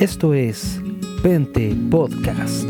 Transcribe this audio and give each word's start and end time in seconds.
Esto 0.00 0.32
es 0.32 0.80
Pente 1.22 1.76
Podcast. 1.90 2.64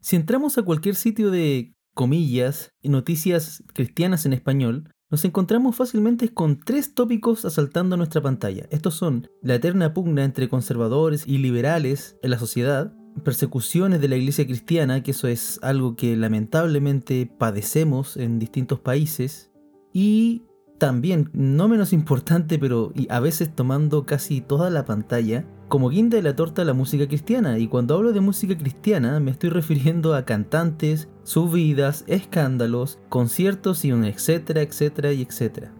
Si 0.00 0.16
entramos 0.16 0.56
a 0.56 0.62
cualquier 0.62 0.94
sitio 0.94 1.30
de 1.30 1.74
comillas 1.92 2.72
noticias 2.82 3.62
cristianas 3.74 4.24
en 4.24 4.32
español, 4.32 4.94
nos 5.10 5.24
encontramos 5.24 5.76
fácilmente 5.76 6.28
con 6.28 6.60
tres 6.60 6.94
tópicos 6.94 7.44
asaltando 7.44 7.96
nuestra 7.96 8.20
pantalla. 8.20 8.66
Estos 8.70 8.94
son 8.94 9.28
la 9.42 9.56
eterna 9.56 9.92
pugna 9.92 10.24
entre 10.24 10.48
conservadores 10.48 11.26
y 11.26 11.38
liberales 11.38 12.16
en 12.22 12.30
la 12.30 12.38
sociedad, 12.38 12.94
persecuciones 13.24 14.00
de 14.00 14.08
la 14.08 14.16
iglesia 14.16 14.46
cristiana, 14.46 15.02
que 15.02 15.10
eso 15.10 15.26
es 15.26 15.58
algo 15.62 15.96
que 15.96 16.16
lamentablemente 16.16 17.26
padecemos 17.26 18.16
en 18.16 18.38
distintos 18.38 18.78
países, 18.80 19.50
y 19.92 20.44
también, 20.80 21.28
no 21.34 21.68
menos 21.68 21.92
importante, 21.92 22.58
pero 22.58 22.94
a 23.10 23.20
veces 23.20 23.54
tomando 23.54 24.06
casi 24.06 24.40
toda 24.40 24.70
la 24.70 24.86
pantalla, 24.86 25.44
como 25.68 25.90
guinda 25.90 26.16
de 26.16 26.22
la 26.22 26.34
torta 26.34 26.64
la 26.64 26.72
música 26.72 27.06
cristiana. 27.06 27.58
Y 27.58 27.68
cuando 27.68 27.94
hablo 27.94 28.12
de 28.14 28.20
música 28.20 28.56
cristiana 28.56 29.20
me 29.20 29.30
estoy 29.30 29.50
refiriendo 29.50 30.14
a 30.14 30.24
cantantes, 30.24 31.08
subidas, 31.22 32.04
escándalos, 32.06 32.98
conciertos 33.10 33.84
y 33.84 33.92
un 33.92 34.04
etcétera, 34.04 34.62
etcétera 34.62 35.12
y 35.12 35.20
etcétera. 35.20 35.70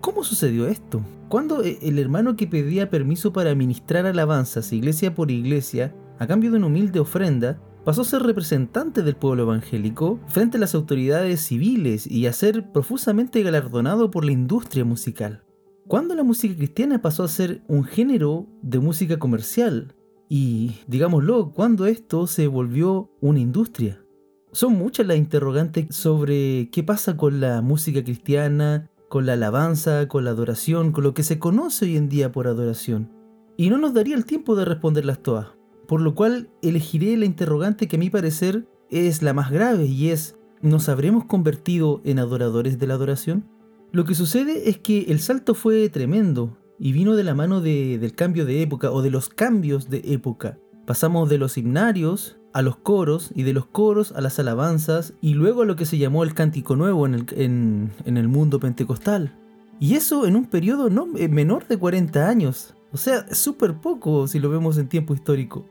¿Cómo 0.00 0.24
sucedió 0.24 0.66
esto? 0.66 1.02
Cuando 1.28 1.62
eh, 1.62 1.78
el 1.82 1.98
hermano 1.98 2.34
que 2.34 2.46
pedía 2.46 2.88
permiso 2.88 3.34
para 3.34 3.54
ministrar 3.54 4.06
alabanzas 4.06 4.72
iglesia 4.72 5.14
por 5.14 5.30
iglesia, 5.30 5.94
a 6.18 6.26
cambio 6.26 6.50
de 6.50 6.56
una 6.56 6.68
humilde 6.68 7.00
ofrenda, 7.00 7.60
pasó 7.88 8.02
a 8.02 8.04
ser 8.04 8.22
representante 8.22 9.02
del 9.02 9.16
pueblo 9.16 9.44
evangélico 9.44 10.20
frente 10.28 10.58
a 10.58 10.60
las 10.60 10.74
autoridades 10.74 11.40
civiles 11.40 12.06
y 12.06 12.26
a 12.26 12.34
ser 12.34 12.70
profusamente 12.70 13.42
galardonado 13.42 14.10
por 14.10 14.26
la 14.26 14.32
industria 14.32 14.84
musical. 14.84 15.42
¿Cuándo 15.86 16.14
la 16.14 16.22
música 16.22 16.54
cristiana 16.54 17.00
pasó 17.00 17.24
a 17.24 17.28
ser 17.28 17.62
un 17.66 17.84
género 17.84 18.46
de 18.60 18.78
música 18.78 19.18
comercial? 19.18 19.94
Y, 20.28 20.74
digámoslo, 20.86 21.52
¿cuándo 21.52 21.86
esto 21.86 22.26
se 22.26 22.46
volvió 22.46 23.10
una 23.22 23.40
industria? 23.40 24.04
Son 24.52 24.74
muchas 24.74 25.06
las 25.06 25.16
interrogantes 25.16 25.86
sobre 25.96 26.68
qué 26.70 26.82
pasa 26.82 27.16
con 27.16 27.40
la 27.40 27.62
música 27.62 28.04
cristiana, 28.04 28.90
con 29.08 29.24
la 29.24 29.32
alabanza, 29.32 30.08
con 30.08 30.26
la 30.26 30.32
adoración, 30.32 30.92
con 30.92 31.04
lo 31.04 31.14
que 31.14 31.22
se 31.22 31.38
conoce 31.38 31.86
hoy 31.86 31.96
en 31.96 32.10
día 32.10 32.32
por 32.32 32.48
adoración. 32.48 33.10
Y 33.56 33.70
no 33.70 33.78
nos 33.78 33.94
daría 33.94 34.14
el 34.14 34.26
tiempo 34.26 34.56
de 34.56 34.66
responderlas 34.66 35.22
todas, 35.22 35.57
por 35.88 36.02
lo 36.02 36.14
cual 36.14 36.50
elegiré 36.60 37.16
la 37.16 37.24
interrogante 37.24 37.88
que 37.88 37.96
a 37.96 37.98
mi 37.98 38.10
parecer 38.10 38.68
es 38.90 39.22
la 39.22 39.32
más 39.32 39.50
grave 39.50 39.86
y 39.86 40.10
es, 40.10 40.36
¿nos 40.60 40.90
habremos 40.90 41.24
convertido 41.24 42.02
en 42.04 42.18
adoradores 42.18 42.78
de 42.78 42.86
la 42.86 42.94
adoración? 42.94 43.46
Lo 43.90 44.04
que 44.04 44.14
sucede 44.14 44.68
es 44.68 44.76
que 44.76 45.06
el 45.08 45.18
salto 45.18 45.54
fue 45.54 45.88
tremendo 45.88 46.58
y 46.78 46.92
vino 46.92 47.16
de 47.16 47.24
la 47.24 47.34
mano 47.34 47.62
del 47.62 48.12
cambio 48.14 48.44
de 48.44 48.60
época 48.60 48.92
o 48.92 49.00
de 49.00 49.10
los 49.10 49.30
cambios 49.30 49.88
de 49.88 50.02
época. 50.12 50.58
Pasamos 50.86 51.30
de 51.30 51.38
los 51.38 51.56
himnarios 51.56 52.38
a 52.52 52.60
los 52.60 52.76
coros 52.76 53.30
y 53.34 53.44
de 53.44 53.54
los 53.54 53.64
coros 53.64 54.12
a 54.12 54.20
las 54.20 54.38
alabanzas 54.38 55.14
y 55.22 55.32
luego 55.32 55.62
a 55.62 55.66
lo 55.66 55.76
que 55.76 55.86
se 55.86 55.96
llamó 55.96 56.22
el 56.22 56.34
cántico 56.34 56.76
nuevo 56.76 57.06
en 57.06 57.14
el, 57.14 57.26
en 57.34 58.16
el 58.18 58.28
mundo 58.28 58.60
pentecostal. 58.60 59.34
Y 59.80 59.94
eso 59.94 60.26
en 60.26 60.36
un 60.36 60.44
periodo 60.44 60.90
no, 60.90 61.08
eh, 61.16 61.28
menor 61.28 61.66
de 61.66 61.78
40 61.78 62.28
años. 62.28 62.74
O 62.92 62.98
sea, 62.98 63.32
súper 63.34 63.80
poco 63.80 64.28
si 64.28 64.38
lo 64.38 64.50
vemos 64.50 64.76
en 64.76 64.88
tiempo 64.88 65.14
histórico. 65.14 65.64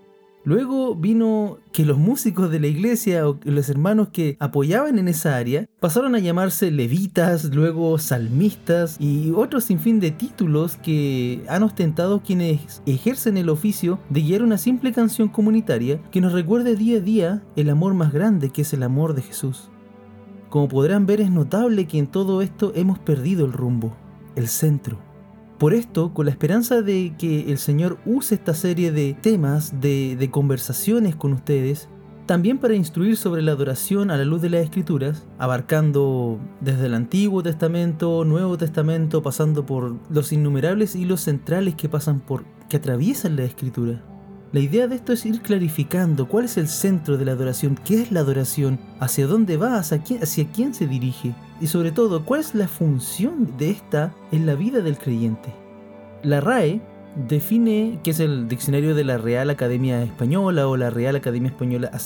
Luego 0.48 0.96
vino 0.96 1.58
que 1.74 1.84
los 1.84 1.98
músicos 1.98 2.50
de 2.50 2.62
la 2.62 2.68
iglesia 2.68 3.28
o 3.28 3.38
los 3.44 3.68
hermanos 3.68 4.08
que 4.14 4.38
apoyaban 4.40 4.98
en 4.98 5.10
esa 5.10 5.36
área 5.36 5.68
pasaron 5.82 6.16
a 6.16 6.20
llamarse 6.20 6.72
levitas, 6.72 7.54
luego 7.54 7.98
salmistas 7.98 8.96
y 8.98 9.32
otros 9.32 9.66
sinfín 9.66 10.00
de 10.00 10.12
títulos 10.12 10.78
que 10.78 11.44
han 11.50 11.64
ostentado 11.64 12.24
quienes 12.24 12.82
ejercen 12.86 13.36
el 13.36 13.50
oficio 13.50 14.00
de 14.10 14.22
guiar 14.22 14.42
una 14.42 14.58
simple 14.58 14.94
canción 14.94 15.28
comunitaria 15.28 16.02
que 16.12 16.22
nos 16.22 16.32
recuerde 16.32 16.78
día 16.78 17.00
a 17.00 17.02
día 17.02 17.44
el 17.58 17.70
amor 17.70 17.94
más 17.94 18.14
grande 18.14 18.50
que 18.50 18.62
es 18.62 18.72
el 18.72 18.84
amor 18.84 19.16
de 19.16 19.24
Jesús. 19.24 19.70
Como 20.48 20.70
podrán 20.70 21.06
ver 21.06 21.20
es 21.20 21.30
notable 21.30 21.88
que 21.88 22.00
en 22.00 22.08
todo 22.08 22.42
esto 22.42 22.72
hemos 22.74 23.00
perdido 23.00 23.46
el 23.46 23.52
rumbo, 23.52 23.98
el 24.38 24.48
centro. 24.48 25.07
Por 25.58 25.74
esto, 25.74 26.14
con 26.14 26.28
la 26.28 26.32
esperanza 26.32 26.84
de 26.84 27.16
que 27.18 27.52
el 27.52 27.58
Señor 27.58 27.98
use 28.06 28.36
esta 28.36 28.54
serie 28.54 28.92
de 28.92 29.16
temas, 29.20 29.82
de, 29.82 30.30
conversaciones 30.32 31.16
con 31.16 31.34
ustedes, 31.34 31.90
también 32.28 32.60
para 32.60 32.76
instruir 32.76 33.18
sobre 33.18 33.42
la 33.42 33.54
adoración 33.54 34.12
a 34.12 34.18
la 34.18 34.26
luz 34.26 34.42
de 34.42 34.52
las 34.52 34.62
Escrituras, 34.62 35.26
abarcando 35.40 36.40
desde 36.62 36.86
el 36.86 36.94
Antiguo 36.94 37.42
Testamento, 37.42 38.24
Nuevo 38.24 38.58
Testamento, 38.58 39.24
pasando 39.24 39.66
por 39.66 39.96
los 40.12 40.32
innumerables 40.32 40.96
hilos 40.96 41.22
centrales 41.22 41.74
que 41.74 41.90
pasan 41.90 42.20
por, 42.20 42.44
que 42.70 42.78
atraviesan 42.78 43.36
la 43.36 43.44
Escritura. 43.44 44.04
La 44.54 44.62
idea 44.62 44.88
de 44.88 44.96
esto 44.96 45.12
es 45.12 45.26
ir 45.26 45.42
clarificando 45.42 46.30
cuál 46.30 46.46
es 46.46 46.58
el 46.58 46.70
centro 46.70 47.18
de 47.18 47.26
la 47.26 47.34
adoración, 47.34 47.78
qué 47.84 48.02
es 48.02 48.12
la 48.14 48.22
adoración, 48.22 48.80
hacia 49.00 49.28
dónde 49.28 49.58
va, 49.58 49.78
hacia 49.78 50.02
quién, 50.04 50.74
se 50.74 50.88
dirige 50.88 51.36
y 51.60 51.68
sobre 51.68 51.92
todo 51.92 52.24
cuál 52.24 52.40
es 52.40 52.56
la 52.56 52.70
función 52.70 53.58
de 53.58 53.72
esta 53.72 54.14
en 54.32 54.46
la 54.46 54.56
vida 54.56 54.80
del 54.80 54.98
creyente. 54.98 55.54
La 56.24 56.40
RAE 56.40 56.82
define, 57.28 58.00
que 58.04 58.12
es 58.12 58.22
el 58.22 58.48
diccionario 58.48 58.96
de 58.96 59.04
la 59.04 59.18
Real 59.18 59.50
Academia 59.50 60.02
Española 60.02 60.68
o 60.68 60.78
la 60.78 60.92
Real 60.92 61.18
Academia 61.18 61.50
Española 61.50 61.92
a 61.92 62.00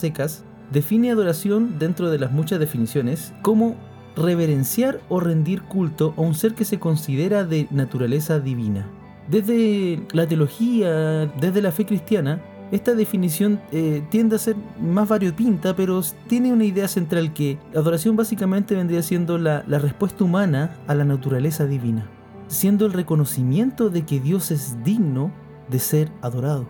define 0.72 1.12
adoración 1.12 1.78
dentro 1.78 2.10
de 2.10 2.18
las 2.18 2.32
muchas 2.32 2.60
definiciones 2.60 3.34
como 3.44 3.76
reverenciar 4.16 5.00
o 5.10 5.20
rendir 5.20 5.62
culto 5.62 6.16
a 6.18 6.22
un 6.22 6.34
ser 6.34 6.56
que 6.56 6.66
se 6.66 6.80
considera 6.80 7.44
de 7.44 7.68
naturaleza 7.70 8.40
divina. 8.40 8.88
Desde 9.32 10.06
la 10.12 10.28
teología, 10.28 11.26
desde 11.40 11.62
la 11.62 11.72
fe 11.72 11.86
cristiana, 11.86 12.42
esta 12.72 12.96
definición 12.96 13.62
eh, 13.72 14.04
tiende 14.10 14.36
a 14.36 14.40
ser 14.40 14.58
más 14.78 15.08
variopinta, 15.08 15.74
pero 15.74 16.02
tiene 16.28 16.52
una 16.52 16.66
idea 16.66 16.90
central 16.90 17.32
que 17.32 17.58
la 17.72 17.80
adoración 17.80 18.18
básicamente 18.18 18.76
vendría 18.76 19.02
siendo 19.02 19.38
la, 19.38 19.62
respuesta 19.62 20.26
humana 20.26 20.76
a 20.86 20.96
la 20.96 21.06
naturaleza 21.06 21.66
divina, 21.66 22.10
siendo 22.48 22.86
el 22.86 22.92
reconocimiento 22.92 23.90
de 23.90 24.06
que 24.06 24.20
Dios 24.20 24.52
es 24.52 24.84
digno 24.84 25.32
de 25.70 25.80
ser 25.80 26.12
adorado. 26.22 26.68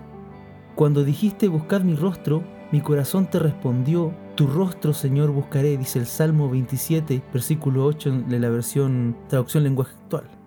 Cuando 0.75 1.03
dijiste 1.03 1.47
buscad 1.47 1.81
mi 1.81 1.95
rostro, 1.95 2.43
mi 2.71 2.81
corazón 2.81 3.27
te 3.27 3.39
respondió, 3.39 4.13
tu 4.35 4.45
rostro 4.45 4.93
Señor 4.93 5.31
buscaré, 5.31 5.77
dice 5.77 5.97
el 5.97 6.05
Salmo 6.05 6.47
27, 6.47 7.23
versículo 7.33 7.85
8 7.85 8.25
de 8.27 8.39
la 8.39 8.49
versión 8.49 9.17
traducción 9.29 9.63
lenguaje 9.63 9.95
actual. 10.03 10.40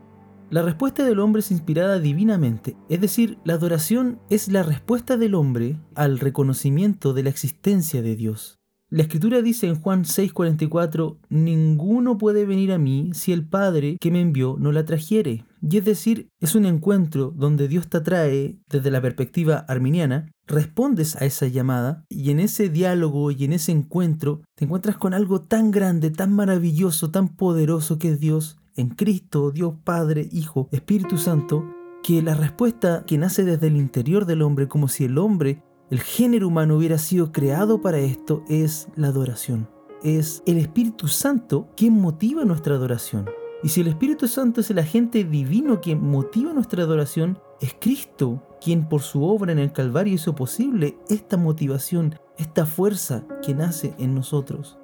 La 0.50 0.62
respuesta 0.62 1.04
del 1.04 1.18
hombre 1.20 1.40
es 1.40 1.50
inspirada 1.50 1.98
divinamente, 1.98 2.76
es 2.88 3.00
decir, 3.00 3.38
la 3.44 3.54
adoración 3.54 4.20
es 4.30 4.48
la 4.48 4.62
respuesta 4.62 5.16
del 5.16 5.34
hombre 5.34 5.80
al 5.94 6.18
reconocimiento 6.18 7.12
de 7.14 7.22
la 7.22 7.30
existencia 7.30 8.02
de 8.02 8.14
Dios. 8.14 8.60
La 8.90 9.02
escritura 9.02 9.42
dice 9.42 9.66
en 9.66 9.80
Juan 9.80 10.04
6:44, 10.04 11.18
ninguno 11.28 12.18
puede 12.18 12.44
venir 12.44 12.72
a 12.72 12.78
mí 12.78 13.10
si 13.14 13.32
el 13.32 13.48
Padre 13.48 13.96
que 13.98 14.12
me 14.12 14.20
envió 14.20 14.56
no 14.60 14.70
la 14.70 14.84
trajere. 14.84 15.44
Y 15.62 15.78
es 15.78 15.84
decir, 15.84 16.28
es 16.38 16.54
un 16.54 16.66
encuentro 16.66 17.32
donde 17.34 17.66
Dios 17.66 17.88
te 17.88 17.96
atrae 17.96 18.60
desde 18.68 18.90
la 18.92 19.00
perspectiva 19.00 19.64
arminiana, 19.66 20.30
respondes 20.46 21.16
a 21.16 21.24
esa 21.24 21.48
llamada 21.48 22.04
y 22.08 22.30
en 22.30 22.38
ese 22.38 22.68
diálogo 22.68 23.30
y 23.30 23.44
en 23.44 23.54
ese 23.54 23.72
encuentro 23.72 24.42
te 24.54 24.66
encuentras 24.66 24.98
con 24.98 25.14
algo 25.14 25.40
tan 25.40 25.70
grande, 25.70 26.10
tan 26.10 26.32
maravilloso, 26.32 27.10
tan 27.10 27.34
poderoso 27.34 27.98
que 27.98 28.10
es 28.10 28.20
Dios 28.20 28.58
en 28.76 28.88
Cristo, 28.88 29.50
Dios 29.50 29.74
Padre, 29.84 30.28
Hijo, 30.32 30.68
Espíritu 30.72 31.18
Santo, 31.18 31.64
que 32.02 32.22
la 32.22 32.34
respuesta 32.34 33.04
que 33.06 33.18
nace 33.18 33.44
desde 33.44 33.68
el 33.68 33.76
interior 33.76 34.26
del 34.26 34.42
hombre, 34.42 34.68
como 34.68 34.88
si 34.88 35.04
el 35.04 35.18
hombre, 35.18 35.62
el 35.90 36.00
género 36.00 36.48
humano 36.48 36.76
hubiera 36.76 36.98
sido 36.98 37.32
creado 37.32 37.80
para 37.80 37.98
esto, 37.98 38.42
es 38.48 38.88
la 38.96 39.08
adoración. 39.08 39.68
Es 40.02 40.42
el 40.46 40.58
Espíritu 40.58 41.08
Santo 41.08 41.68
quien 41.76 41.94
motiva 41.94 42.44
nuestra 42.44 42.74
adoración. 42.74 43.28
Y 43.62 43.68
si 43.70 43.80
el 43.80 43.86
Espíritu 43.86 44.28
Santo 44.28 44.60
es 44.60 44.70
el 44.70 44.78
agente 44.78 45.24
divino 45.24 45.80
quien 45.80 46.02
motiva 46.02 46.52
nuestra 46.52 46.82
adoración, 46.82 47.38
es 47.62 47.74
Cristo 47.80 48.42
quien 48.60 48.88
por 48.88 49.00
su 49.00 49.24
obra 49.24 49.52
en 49.52 49.58
el 49.58 49.72
Calvario 49.72 50.14
hizo 50.14 50.34
posible 50.34 50.98
esta 51.08 51.38
motivación, 51.38 52.16
esta 52.36 52.66
fuerza 52.66 53.24
que 53.42 53.54
nace 53.54 53.94
en 53.98 54.14
nosotros. 54.14 54.78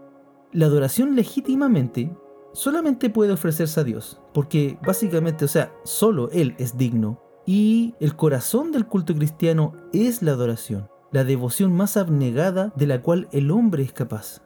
La 0.53 0.67
adoración 0.67 1.15
legítimamente 1.15 2.11
solamente 2.53 3.11
puede 3.11 3.33
ofrecerse 3.33 3.81
a 3.81 3.85
Dios, 3.85 4.21
porque 4.35 4.79
básicamente, 4.85 5.45
o 5.45 5.49
sea, 5.49 5.73
solo 5.85 6.31
Él 6.31 6.55
es 6.59 6.77
digno. 6.77 7.21
Y 7.47 7.95
el 8.01 8.17
corazón 8.17 8.71
del 8.71 8.87
culto 8.87 9.15
cristiano 9.15 9.75
es 9.93 10.23
la 10.23 10.33
adoración, 10.33 10.89
la 11.11 11.25
devoción 11.25 11.73
más 11.73 11.97
abnegada 11.97 12.73
de 12.77 12.87
la 12.87 13.03
cual 13.03 13.29
el 13.33 13.51
hombre 13.51 13.83
es 13.83 13.93
capaz. 13.93 14.43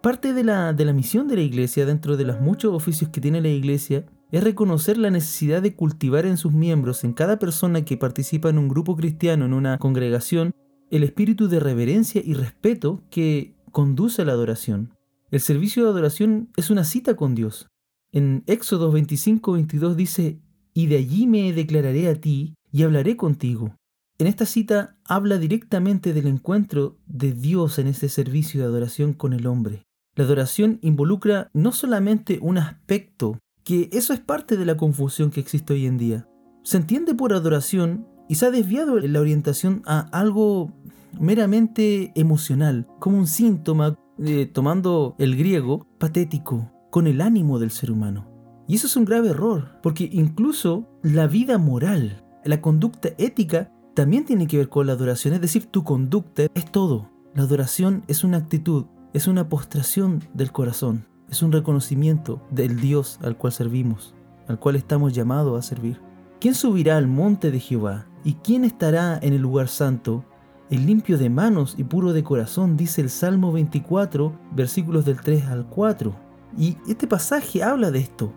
Parte 0.00 0.32
de 0.32 0.44
la, 0.44 0.72
de 0.72 0.84
la 0.84 0.92
misión 0.92 1.26
de 1.26 1.36
la 1.36 1.42
iglesia, 1.42 1.84
dentro 1.84 2.16
de 2.16 2.24
los 2.24 2.40
muchos 2.40 2.72
oficios 2.72 3.10
que 3.10 3.20
tiene 3.20 3.40
la 3.40 3.48
iglesia, 3.48 4.06
es 4.30 4.44
reconocer 4.44 4.98
la 4.98 5.10
necesidad 5.10 5.62
de 5.62 5.74
cultivar 5.74 6.26
en 6.26 6.36
sus 6.36 6.52
miembros, 6.52 7.02
en 7.02 7.12
cada 7.12 7.38
persona 7.38 7.84
que 7.84 7.96
participa 7.96 8.48
en 8.48 8.58
un 8.58 8.68
grupo 8.68 8.96
cristiano, 8.96 9.46
en 9.46 9.54
una 9.54 9.78
congregación, 9.78 10.54
el 10.90 11.02
espíritu 11.02 11.48
de 11.48 11.60
reverencia 11.60 12.22
y 12.24 12.34
respeto 12.34 13.02
que 13.10 13.54
conduce 13.72 14.22
a 14.22 14.24
la 14.24 14.32
adoración. 14.32 14.94
El 15.30 15.40
servicio 15.40 15.84
de 15.84 15.90
adoración 15.90 16.48
es 16.56 16.70
una 16.70 16.84
cita 16.84 17.14
con 17.14 17.34
Dios. 17.34 17.68
En 18.12 18.44
Éxodo 18.46 18.90
25-22 18.90 19.94
dice, 19.94 20.40
y 20.72 20.86
de 20.86 20.96
allí 20.96 21.26
me 21.26 21.52
declararé 21.52 22.08
a 22.08 22.18
ti 22.18 22.54
y 22.72 22.82
hablaré 22.82 23.16
contigo. 23.18 23.74
En 24.18 24.26
esta 24.26 24.46
cita 24.46 24.96
habla 25.04 25.36
directamente 25.36 26.14
del 26.14 26.28
encuentro 26.28 26.96
de 27.06 27.32
Dios 27.32 27.78
en 27.78 27.88
este 27.88 28.08
servicio 28.08 28.60
de 28.60 28.66
adoración 28.66 29.12
con 29.12 29.34
el 29.34 29.46
hombre. 29.46 29.82
La 30.14 30.24
adoración 30.24 30.78
involucra 30.80 31.50
no 31.52 31.72
solamente 31.72 32.38
un 32.40 32.56
aspecto, 32.56 33.38
que 33.64 33.90
eso 33.92 34.14
es 34.14 34.20
parte 34.20 34.56
de 34.56 34.64
la 34.64 34.78
confusión 34.78 35.30
que 35.30 35.40
existe 35.40 35.74
hoy 35.74 35.84
en 35.84 35.98
día. 35.98 36.26
Se 36.64 36.78
entiende 36.78 37.14
por 37.14 37.34
adoración 37.34 38.08
y 38.30 38.36
se 38.36 38.46
ha 38.46 38.50
desviado 38.50 38.98
la 38.98 39.20
orientación 39.20 39.82
a 39.84 40.00
algo 40.18 40.72
meramente 41.20 42.12
emocional, 42.14 42.86
como 42.98 43.18
un 43.18 43.26
síntoma, 43.26 43.94
eh, 44.18 44.46
tomando 44.46 45.14
el 45.18 45.36
griego, 45.36 45.86
patético, 45.98 46.70
con 46.90 47.06
el 47.06 47.20
ánimo 47.20 47.58
del 47.58 47.70
ser 47.70 47.90
humano. 47.90 48.26
Y 48.66 48.74
eso 48.76 48.86
es 48.86 48.96
un 48.96 49.04
grave 49.04 49.30
error, 49.30 49.78
porque 49.82 50.08
incluso 50.12 50.88
la 51.02 51.26
vida 51.26 51.58
moral, 51.58 52.24
la 52.44 52.60
conducta 52.60 53.10
ética, 53.18 53.72
también 53.94 54.24
tiene 54.24 54.46
que 54.46 54.58
ver 54.58 54.68
con 54.68 54.86
la 54.86 54.92
adoración, 54.92 55.34
es 55.34 55.40
decir, 55.40 55.66
tu 55.66 55.84
conducta 55.84 56.46
es 56.54 56.70
todo. 56.70 57.10
La 57.34 57.42
adoración 57.42 58.04
es 58.08 58.24
una 58.24 58.36
actitud, 58.36 58.86
es 59.12 59.26
una 59.26 59.48
postración 59.48 60.22
del 60.34 60.52
corazón, 60.52 61.06
es 61.30 61.42
un 61.42 61.50
reconocimiento 61.50 62.42
del 62.50 62.80
Dios 62.80 63.18
al 63.22 63.36
cual 63.36 63.52
servimos, 63.52 64.14
al 64.46 64.58
cual 64.58 64.76
estamos 64.76 65.14
llamados 65.14 65.58
a 65.58 65.66
servir. 65.66 66.00
¿Quién 66.40 66.54
subirá 66.54 66.96
al 66.96 67.08
monte 67.08 67.50
de 67.50 67.58
Jehová? 67.58 68.06
¿Y 68.22 68.34
quién 68.34 68.64
estará 68.64 69.18
en 69.20 69.32
el 69.32 69.40
lugar 69.40 69.68
santo? 69.68 70.24
El 70.70 70.84
limpio 70.84 71.16
de 71.16 71.30
manos 71.30 71.76
y 71.78 71.84
puro 71.84 72.12
de 72.12 72.22
corazón, 72.22 72.76
dice 72.76 73.00
el 73.00 73.08
Salmo 73.08 73.52
24, 73.52 74.38
versículos 74.52 75.06
del 75.06 75.18
3 75.18 75.46
al 75.46 75.66
4. 75.66 76.14
Y 76.58 76.76
este 76.86 77.06
pasaje 77.06 77.62
habla 77.62 77.90
de 77.90 78.00
esto. 78.00 78.34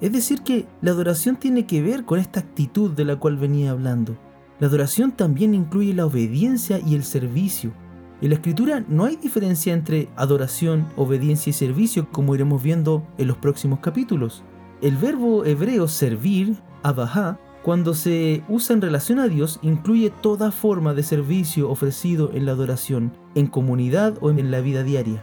Es 0.00 0.10
decir, 0.10 0.40
que 0.40 0.66
la 0.80 0.92
adoración 0.92 1.36
tiene 1.36 1.66
que 1.66 1.82
ver 1.82 2.06
con 2.06 2.18
esta 2.18 2.40
actitud 2.40 2.92
de 2.92 3.04
la 3.04 3.16
cual 3.16 3.36
venía 3.36 3.72
hablando. 3.72 4.16
La 4.58 4.68
adoración 4.68 5.12
también 5.12 5.54
incluye 5.54 5.92
la 5.92 6.06
obediencia 6.06 6.78
y 6.78 6.94
el 6.94 7.04
servicio. 7.04 7.74
En 8.22 8.30
la 8.30 8.36
escritura 8.36 8.82
no 8.88 9.04
hay 9.04 9.16
diferencia 9.16 9.74
entre 9.74 10.08
adoración, 10.16 10.86
obediencia 10.96 11.50
y 11.50 11.52
servicio 11.52 12.10
como 12.10 12.34
iremos 12.34 12.62
viendo 12.62 13.06
en 13.18 13.28
los 13.28 13.36
próximos 13.36 13.80
capítulos. 13.80 14.44
El 14.80 14.96
verbo 14.96 15.44
hebreo 15.44 15.88
servir, 15.88 16.56
abajá, 16.82 17.38
cuando 17.66 17.92
se 17.92 18.42
usa 18.48 18.72
en 18.72 18.80
relación 18.80 19.18
a 19.18 19.28
Dios, 19.28 19.58
incluye 19.60 20.08
toda 20.08 20.50
forma 20.52 20.94
de 20.94 21.02
servicio 21.02 21.68
ofrecido 21.68 22.30
en 22.32 22.46
la 22.46 22.52
adoración, 22.52 23.12
en 23.34 23.48
comunidad 23.48 24.16
o 24.22 24.30
en 24.30 24.50
la 24.50 24.62
vida 24.62 24.82
diaria. 24.82 25.22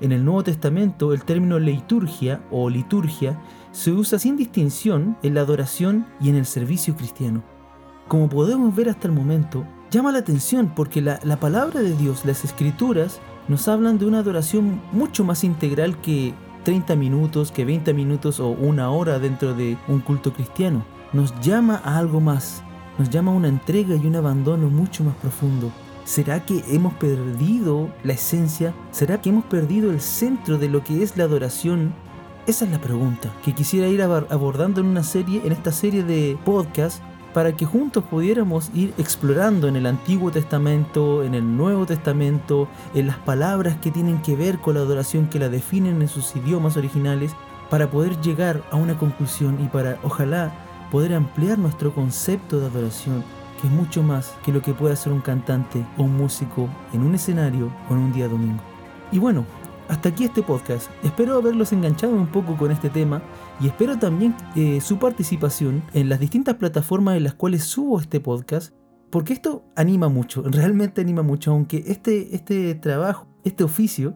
En 0.00 0.12
el 0.12 0.24
Nuevo 0.24 0.44
Testamento, 0.44 1.12
el 1.12 1.24
término 1.24 1.58
liturgia 1.58 2.42
o 2.50 2.70
liturgia 2.70 3.38
se 3.72 3.92
usa 3.92 4.18
sin 4.18 4.38
distinción 4.38 5.18
en 5.22 5.34
la 5.34 5.42
adoración 5.42 6.06
y 6.18 6.30
en 6.30 6.36
el 6.36 6.46
servicio 6.46 6.96
cristiano 6.96 7.42
como 8.10 8.28
podemos 8.28 8.74
ver 8.74 8.88
hasta 8.88 9.06
el 9.06 9.14
momento, 9.14 9.64
llama 9.88 10.10
la 10.10 10.18
atención 10.18 10.72
porque 10.74 11.00
la, 11.00 11.20
palabra 11.38 11.80
de 11.80 11.96
Dios, 11.96 12.24
las 12.24 12.44
escrituras, 12.44 13.20
nos 13.46 13.68
hablan 13.68 13.98
de 14.00 14.06
una 14.06 14.18
adoración 14.18 14.82
mucho 14.90 15.22
más 15.22 15.44
integral 15.44 15.96
que 16.00 16.34
30 16.64 16.96
minutos, 16.96 17.52
que 17.52 17.64
20 17.64 17.94
minutos 17.94 18.40
o 18.40 18.48
una 18.48 18.90
hora 18.90 19.20
dentro 19.20 19.54
de 19.54 19.78
un 19.86 20.00
culto 20.00 20.32
cristiano. 20.32 20.84
Nos 21.12 21.38
llama 21.40 21.80
a 21.84 21.98
algo 21.98 22.20
más, 22.20 22.62
nos 22.96 23.10
llama 23.10 23.32
a 23.32 23.34
una 23.34 23.48
entrega 23.48 23.96
y 23.96 24.06
un 24.06 24.14
abandono 24.14 24.70
mucho 24.70 25.02
más 25.02 25.16
profundo. 25.16 25.72
¿Será 26.04 26.46
que 26.46 26.62
hemos 26.68 26.94
perdido 26.94 27.90
la 28.04 28.12
esencia? 28.12 28.72
¿Será 28.92 29.20
que 29.20 29.30
hemos 29.30 29.44
perdido 29.44 29.90
el 29.90 30.00
centro 30.00 30.56
de 30.56 30.68
lo 30.68 30.84
que 30.84 31.02
es 31.02 31.16
la 31.16 31.24
adoración? 31.24 31.92
Esa 32.46 32.64
es 32.64 32.70
la 32.70 32.80
pregunta 32.80 33.28
que 33.44 33.54
quisiera 33.54 33.88
ir 33.88 34.02
abordando 34.02 34.80
en 34.80 34.86
una 34.86 35.02
serie, 35.02 35.42
en 35.44 35.50
esta 35.50 35.72
serie 35.72 36.04
de 36.04 36.38
podcast 36.44 37.02
para 37.34 37.56
que 37.56 37.66
juntos 37.66 38.04
pudiéramos 38.04 38.70
ir 38.72 38.94
explorando 38.96 39.66
en 39.66 39.74
el 39.74 39.86
Antiguo 39.86 40.30
Testamento, 40.30 41.24
en 41.24 41.34
el 41.34 41.56
Nuevo 41.56 41.86
Testamento, 41.86 42.68
en 42.94 43.08
las 43.08 43.18
palabras 43.18 43.76
que 43.78 43.90
tienen 43.90 44.22
que 44.22 44.36
ver 44.36 44.58
con 44.58 44.74
la 44.74 44.80
adoración 44.80 45.26
que 45.26 45.40
la 45.40 45.48
definen 45.48 46.02
en 46.02 46.08
sus 46.08 46.34
idiomas 46.36 46.76
originales, 46.76 47.34
para 47.68 47.90
poder 47.90 48.20
llegar 48.20 48.62
a 48.72 48.76
una 48.76 48.98
conclusión 48.98 49.58
y 49.62 49.68
para, 49.68 49.98
ojalá, 50.02 50.52
poder 50.90 51.14
ampliar 51.14 51.58
nuestro 51.58 51.94
concepto 51.94 52.60
de 52.60 52.66
adoración, 52.66 53.24
que 53.60 53.68
es 53.68 53.72
mucho 53.72 54.02
más 54.02 54.34
que 54.44 54.52
lo 54.52 54.62
que 54.62 54.74
puede 54.74 54.94
hacer 54.94 55.12
un 55.12 55.20
cantante 55.20 55.84
o 55.96 56.04
un 56.04 56.16
músico 56.16 56.68
en 56.92 57.02
un 57.02 57.14
escenario 57.14 57.72
o 57.88 57.94
en 57.94 58.00
un 58.00 58.12
día 58.12 58.28
domingo. 58.28 58.62
Y 59.12 59.18
bueno, 59.18 59.44
hasta 59.90 60.10
aquí 60.10 60.24
este 60.24 60.42
podcast. 60.42 60.88
Espero 61.02 61.36
haberlos 61.36 61.72
enganchado 61.72 62.14
un 62.14 62.28
poco 62.28 62.56
con 62.56 62.70
este 62.70 62.90
tema 62.90 63.22
y 63.60 63.66
espero 63.66 63.98
también 63.98 64.36
eh, 64.54 64.80
su 64.80 65.00
participación 65.00 65.82
en 65.92 66.08
las 66.08 66.20
distintas 66.20 66.54
plataformas 66.54 67.16
en 67.16 67.24
las 67.24 67.34
cuales 67.34 67.64
subo 67.64 67.98
este 67.98 68.20
podcast, 68.20 68.72
porque 69.10 69.32
esto 69.32 69.64
anima 69.74 70.08
mucho, 70.08 70.42
realmente 70.46 71.00
anima 71.00 71.22
mucho, 71.22 71.50
aunque 71.50 71.82
este, 71.88 72.36
este 72.36 72.76
trabajo, 72.76 73.26
este 73.42 73.64
oficio, 73.64 74.14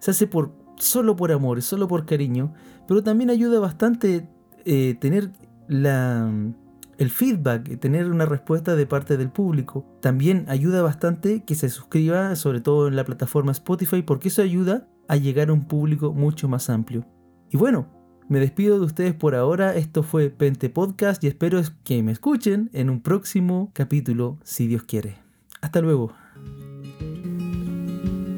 se 0.00 0.10
hace 0.10 0.26
por, 0.26 0.52
solo 0.76 1.14
por 1.14 1.30
amor, 1.30 1.62
solo 1.62 1.86
por 1.86 2.04
cariño, 2.04 2.52
pero 2.88 3.04
también 3.04 3.30
ayuda 3.30 3.60
bastante 3.60 4.28
eh, 4.64 4.96
tener 5.00 5.30
el 5.68 7.10
feedback, 7.10 7.78
tener 7.78 8.10
una 8.10 8.26
respuesta 8.26 8.76
de 8.76 8.86
parte 8.86 9.16
del 9.16 9.30
público. 9.30 9.84
También 10.00 10.44
ayuda 10.48 10.82
bastante 10.82 11.44
que 11.44 11.54
se 11.54 11.68
suscriba, 11.68 12.36
sobre 12.36 12.60
todo 12.60 12.88
en 12.88 12.96
la 12.96 13.04
plataforma 13.04 13.52
Spotify, 13.52 14.02
porque 14.02 14.28
eso 14.28 14.42
ayuda 14.42 14.88
a 15.08 15.16
llegar 15.16 15.50
a 15.50 15.52
un 15.52 15.64
público 15.64 16.12
mucho 16.12 16.48
más 16.48 16.70
amplio. 16.70 17.06
Y 17.50 17.56
bueno, 17.56 17.86
me 18.28 18.40
despido 18.40 18.78
de 18.78 18.86
ustedes 18.86 19.14
por 19.14 19.34
ahora. 19.34 19.74
Esto 19.74 20.02
fue 20.02 20.30
Pente 20.30 20.70
Podcast 20.70 21.22
y 21.24 21.26
espero 21.26 21.60
que 21.84 22.02
me 22.02 22.12
escuchen 22.12 22.70
en 22.72 22.88
un 22.88 23.02
próximo 23.02 23.70
capítulo, 23.74 24.38
si 24.42 24.66
Dios 24.66 24.84
quiere. 24.84 25.18
Hasta 25.60 25.80
luego. 25.80 26.14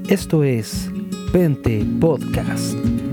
Esto 0.08 0.42
es 0.42 0.90
Pente 1.32 1.86
Podcast. 2.00 3.03